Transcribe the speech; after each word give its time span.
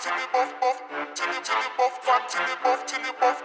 fat 0.00 0.30
buff 0.32 0.52
buff, 0.60 0.78
till 1.14 1.28
it 1.28 1.48
buff 1.76 1.98
fat 2.02 2.28
till 2.28 2.46
buff 2.62 2.86
till 2.86 3.00
it 3.02 3.20
buff 3.20 3.42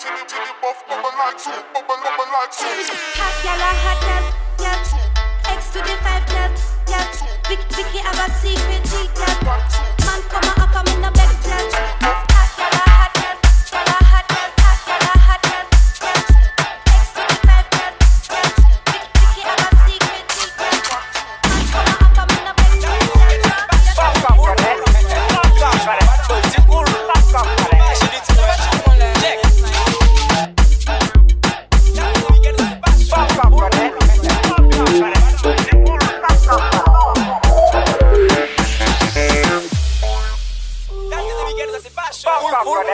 buff 0.62 0.88
bubble 0.88 1.18
like 1.18 1.40
soup, 1.40 1.66
bubble 1.74 1.98
bubble 2.04 2.30
like 2.32 2.54
soup. 2.54 2.94
Hot 3.18 3.36
gal 3.44 3.58
a 3.58 3.72
hot 3.84 4.00
gal, 4.06 4.26
yeah. 4.62 5.54
X 5.54 5.74
to 5.74 5.80
the 5.80 5.96
five 6.06 6.26
gal, 6.28 6.52
yeah. 6.88 7.06
Vic, 7.50 7.60
Vicky 7.74 7.98
have 7.98 8.22
a 8.22 8.32
secret, 8.34 8.86
yeah. 9.18 9.73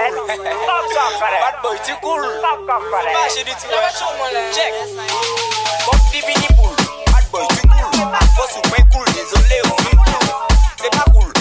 Bad 0.09 1.61
boy 1.61 1.77
too 1.85 1.93
cool. 2.01 2.23
Check. 4.51 4.73
Bad 7.05 7.25
boy 7.31 7.45
too 7.47 7.67
cool. 7.69 7.91
Main 8.71 8.85
cool. 8.91 9.05
Désolé 9.13 9.61
cool. 9.61 9.93
Cool. 11.13 11.33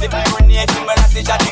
Depuis 0.00 0.56
est 0.56 1.14
déjà 1.14 1.36
dit 1.38 1.51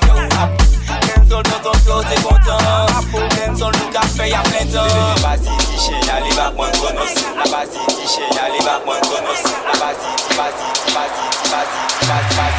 la 4.42 4.50
prentan 4.50 4.88
La 4.88 5.14
bazi 5.22 5.50
ti 5.58 5.77
che 5.77 6.06
yale 6.06 6.33
bak 6.34 6.55
mwen 6.56 6.72
konos 6.80 7.14
La 7.36 7.45
bazi 7.51 7.78
ti 7.86 8.05
che 8.12 8.24
yale 8.34 8.58
bak 8.64 8.84
mwen 8.86 9.01
konos 9.08 9.42
La 9.67 9.74
bazi 9.80 10.08
ti 10.17 10.34
bazi 10.36 10.67
ti 10.84 10.92
bazi 10.95 12.49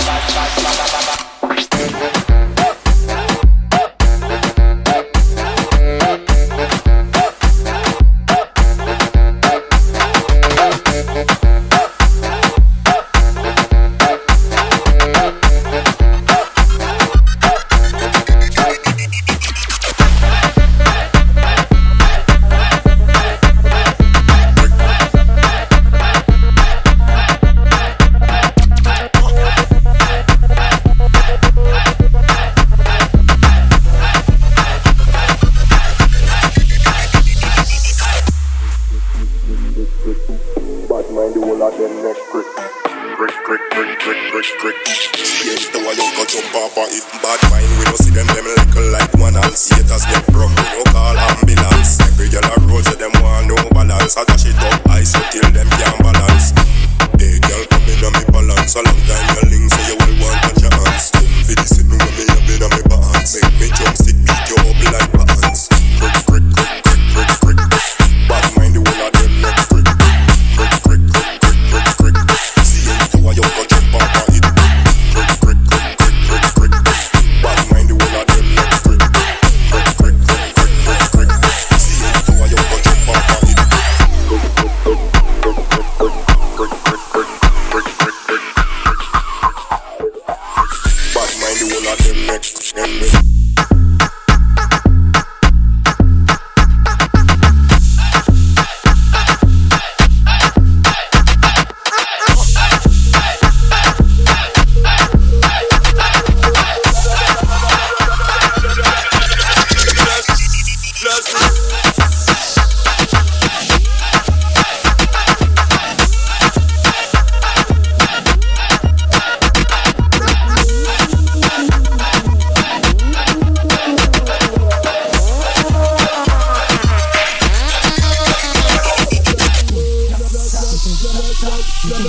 brick, 43.76 44.00
brick, 44.04 44.22
brick, 44.32 44.50
brick. 44.60 44.78
Change 45.16 45.72
the 45.72 45.80
way 45.80 45.96
you 45.96 46.08
go 46.16 46.24
jump 46.28 46.56
off 46.56 46.78
or 46.78 46.88
if 46.92 47.06
bad 47.24 47.40
mind. 47.52 47.68
We 47.80 47.84
don't 47.88 48.00
see 48.00 48.12
them, 48.12 48.28
them 48.28 48.46
little 48.46 48.88
like 48.92 49.12
one 49.16 49.36
and 49.36 49.56
haters 49.56 50.06
get 50.08 50.24
broke. 50.32 50.52
We 50.52 50.68
don't 50.76 50.90
call 50.92 51.18
ambulance. 51.18 52.00
Every 52.04 52.28
girl 52.30 52.46
a 52.46 52.56
roll, 52.68 52.84
so 52.84 52.96
them 52.96 53.12
want 53.24 53.48
no 53.48 53.56
balance. 53.72 54.18
I 54.18 54.24
dash 54.28 54.46
it 54.46 54.60
up 54.60 54.84
I 54.88 55.04
so 55.04 55.20
till 55.32 55.48
them 55.52 55.70
can't 55.80 55.98
balance. 56.04 56.52
Hey, 57.18 57.40
girl, 57.40 57.64
come 57.72 57.88
in 57.88 58.04
on 58.04 58.12
me 58.14 58.24
balance. 58.30 58.76
A 58.76 58.82
long 58.84 59.02
time 59.08 59.26
you 59.40 59.44
link, 59.50 59.68
so 59.72 59.82
you 59.88 59.96
will 60.00 60.16
want 60.20 60.46
a 60.46 60.52
chance. 60.60 61.12
Come 61.16 61.32
for 61.48 61.56
this, 61.56 61.72
you 61.80 61.86
know 61.88 62.00
me, 62.18 62.24
you 62.28 62.40
been 62.48 62.64
on 62.66 62.72
me 62.76 62.82
balance. 62.88 63.32
Make 63.40 63.56
me 63.60 63.68
jump, 63.72 63.96
stick, 63.96 64.18
beat 64.20 64.44
you 64.52 64.58
up 64.60 64.80
like 64.92 65.10
balance. 65.16 65.70
Brick, 66.00 66.16
brick, 66.28 66.46
brick. 66.56 66.81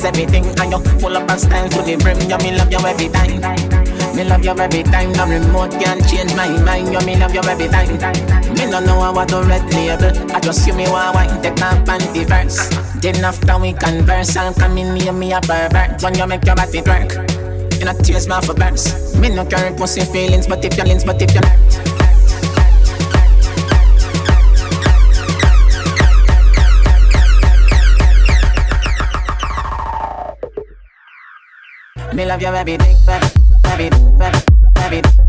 is 0.00 0.04
everything 0.04 0.44
And 0.60 0.72
you 0.72 0.80
full 0.98 1.16
up 1.16 1.28
and 1.28 1.40
style 1.40 1.68
to 1.68 1.82
the 1.82 1.96
brim 1.96 2.18
You 2.28 2.38
me 2.38 2.56
love 2.56 2.72
you 2.72 2.80
every 2.80 3.08
time. 3.08 3.40
Me 4.16 4.24
love 4.24 4.44
you 4.44 4.56
every 4.56 4.82
time 4.82 5.12
No 5.12 5.26
remote 5.28 5.72
can 5.72 6.00
change 6.08 6.34
my 6.34 6.48
mind 6.64 6.92
You 6.92 7.00
me 7.06 7.16
love 7.16 7.34
you 7.34 7.42
every 7.44 7.68
time. 7.68 7.88
Me 8.54 8.66
no 8.66 8.80
know 8.80 9.00
how 9.00 9.24
to 9.24 9.42
red 9.44 9.64
label 9.74 10.12
I 10.32 10.40
just 10.40 10.66
you 10.66 10.74
me 10.74 10.88
want 10.88 11.14
wine 11.14 11.42
Take 11.42 11.58
my 11.60 11.72
panty 11.84 12.26
first. 12.26 12.72
Then 13.00 13.24
after 13.24 13.58
we 13.58 13.72
converse 13.72 14.36
I'll 14.36 14.54
come 14.54 14.78
in 14.78 14.94
me 14.94 15.10
me 15.10 15.32
a 15.32 15.40
pervert. 15.40 16.02
When 16.02 16.16
you 16.16 16.26
make 16.26 16.44
your 16.44 16.56
body 16.56 16.80
twerk 16.80 17.78
You 17.78 17.84
know 17.84 17.92
tears 17.92 18.26
my 18.26 18.40
for 18.40 18.54
burst. 18.54 19.16
Me 19.18 19.28
no 19.28 19.44
carry 19.44 19.76
pussy 19.76 20.04
feelings 20.04 20.46
But 20.46 20.64
if 20.64 20.76
you 20.76 20.84
lens, 20.84 21.04
but 21.04 21.20
if 21.20 21.34
you 21.34 21.40
hurt 21.40 21.89
Me 32.20 32.26
love 32.26 32.42
you 32.42 32.48
every 32.48 32.76
day, 32.76 32.96
every, 33.08 33.28
every, 33.64 33.86
every, 33.86 33.86
every, 34.20 34.40
every, 34.76 34.98
every, 34.98 35.19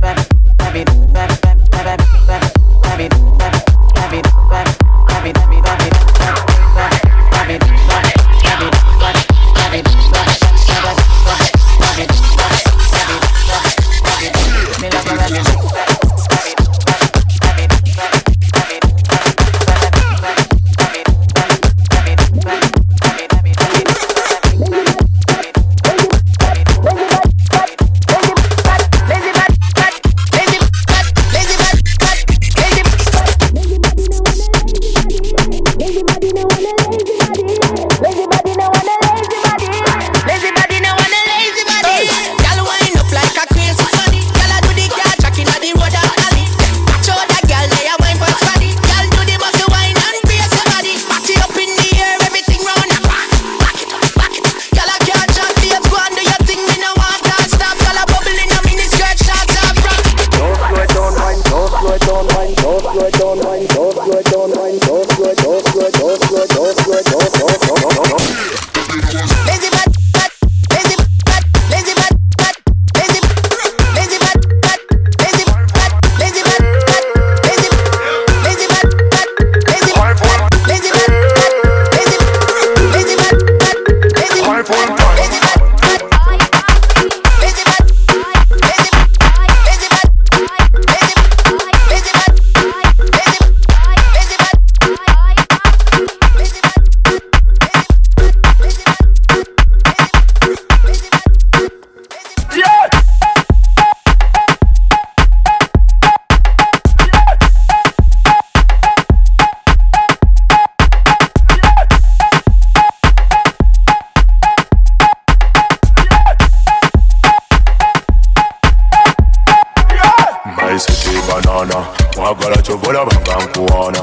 kuona 121.62 121.86
mwagala 122.18 122.58
kyovolaba 122.58 123.12
nga 123.22 123.36
nkuwona 123.44 124.02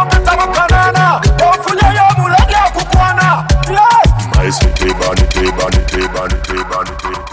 omutabukanana 0.00 1.20
ofunyeyo 1.48 2.02
omulage 2.12 2.56
akukwana. 2.66 3.44
Maisitebani 4.36 5.22
tebani 5.34 5.78
tebani 5.92 6.34
tebani 6.46 6.90
tebani 7.02 7.27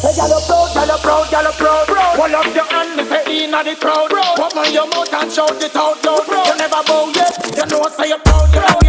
Say 0.00 0.16
y'all 0.16 0.32
up 0.32 0.42
proud, 0.46 0.74
y'all 0.74 0.90
up 0.90 1.00
proud, 1.02 1.30
y'all 1.30 1.46
up 1.46 1.54
proud, 1.56 1.86
proud. 1.86 2.16
Hold 2.16 2.32
up 2.32 2.54
your 2.54 2.64
hand 2.64 3.00
and 3.00 3.08
say 3.08 3.44
inna 3.44 3.62
the 3.62 3.76
crowd. 3.76 4.08
Pop 4.10 4.56
on 4.56 4.72
your 4.72 4.86
mouth 4.88 5.12
and 5.12 5.30
shout 5.30 5.62
it 5.62 5.76
out 5.76 6.02
loud. 6.02 6.26
You 6.46 6.56
never 6.56 6.82
bow 6.88 7.12
yet, 7.14 7.36
you 7.56 7.66
know 7.66 7.84
say 7.90 8.08
you're 8.08 8.18
proud, 8.20 8.54
you're 8.54 8.64
proud. 8.64 8.79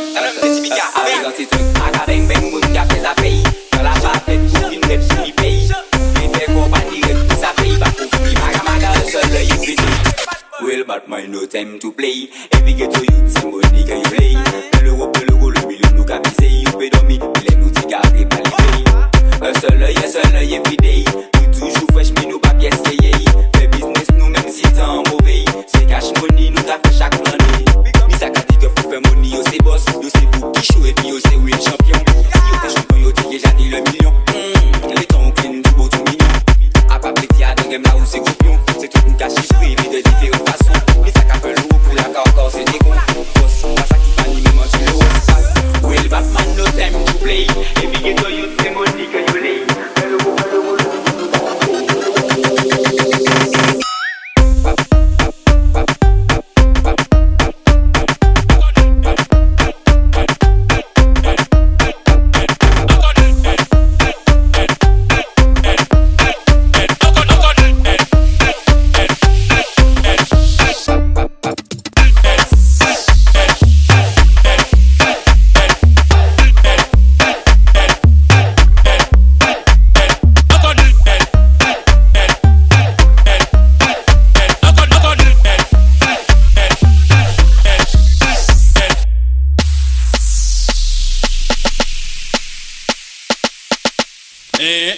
I 0.00 1.92
got 1.92 2.06
à 2.06 2.06
bên 2.06 2.50
Giờ 2.52 2.69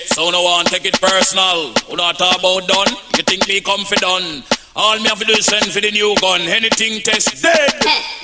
So 0.06 0.30
no 0.30 0.42
one 0.42 0.64
take 0.66 0.84
it 0.84 1.00
personal. 1.00 1.72
Who 1.88 1.96
not 1.96 2.18
talk 2.18 2.38
about 2.38 2.66
done? 2.68 2.88
You 3.16 3.22
think 3.24 3.46
me 3.48 3.60
confident? 3.60 4.44
All 4.74 4.96
me 4.98 5.08
have 5.08 5.18
to 5.18 5.24
do 5.24 5.32
is 5.32 5.46
send 5.46 5.66
for 5.66 5.80
the 5.80 5.90
new 5.90 6.14
gun. 6.20 6.40
Anything 6.42 7.00
test 7.02 7.42
dead. 7.42 7.72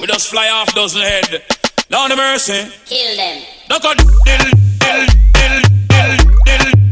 we 0.01 0.07
just 0.07 0.29
fly 0.29 0.49
off 0.49 0.75
dozen 0.75 1.03
head. 1.03 1.43
Now 1.91 2.09
the 2.09 2.17
mercy. 2.17 2.65
Kill 2.87 3.17
them. 3.17 3.43
Look 3.69 3.85
at 3.85 3.97
dill, 3.99 4.51
dill, 4.81 5.07
dill, 5.33 5.63
dill, 5.89 6.17
dill, 6.45 6.73
dill. 6.73 6.88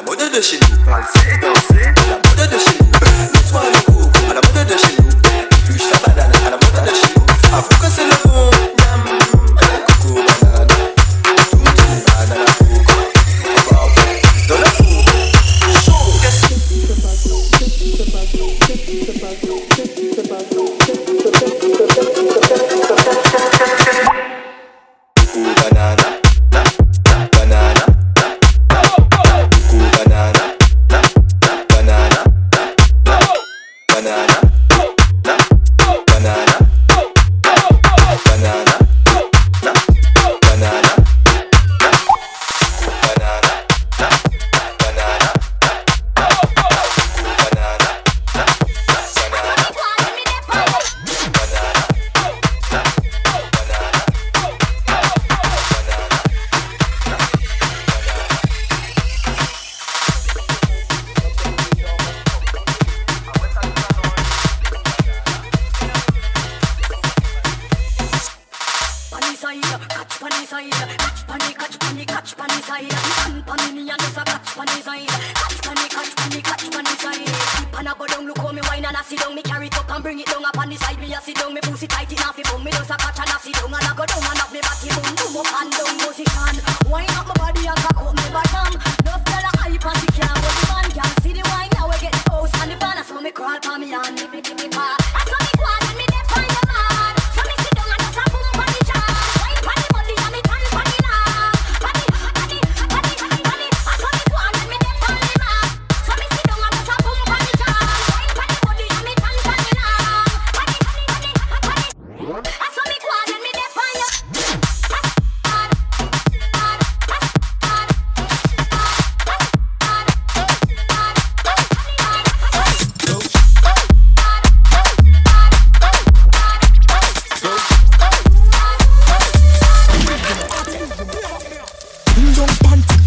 la 0.00 0.06
mode 0.06 0.32
de 0.32 0.40
chez 0.40 0.58
nous. 0.60 0.84
Valser 0.84 1.18
et 1.34 1.38
danser, 1.40 1.92
la 2.08 2.16
mode 2.16 2.50
de 2.50 2.58
chez 2.58 2.78
nous. 2.80 2.89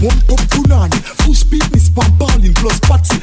One 0.03 0.19
top 0.27 0.39
punani, 0.51 0.99
full 1.23 1.33
speed, 1.33 1.63
miss 1.71 1.87
balling 1.87 2.53
plus 2.55 2.77
Patsy. 2.81 3.15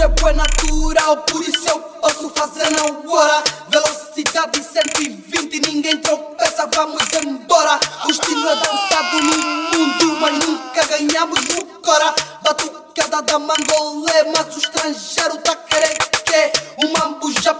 Percebo 0.00 0.28
é 0.28 0.32
natural, 0.32 1.16
por 1.18 1.46
isso 1.46 1.68
eu 1.68 1.84
ouço 2.00 2.32
fazer 2.34 2.70
na 2.70 3.12
hora. 3.12 3.44
Velocidade 3.68 4.64
120, 4.64 5.60
ninguém 5.70 5.98
tropeça, 5.98 6.66
vamos 6.74 7.02
embora. 7.22 7.78
O 8.06 8.10
estilo 8.10 8.48
é 8.48 8.54
dançado 8.54 9.20
no 9.20 9.36
mundo, 9.36 10.18
mas 10.18 10.38
nunca 10.38 10.86
ganhamos 10.86 11.40
no 11.48 11.66
cora. 11.82 12.14
Batucada 12.42 13.20
da 13.20 13.38
mandolé, 13.38 14.24
mas 14.34 14.56
o 14.56 14.58
estrangeiro 14.58 15.36
tá 15.42 15.54
querer 15.54 15.98
que 15.98 16.52
o 16.86 16.92
mambo 16.98 17.30
já 17.42 17.52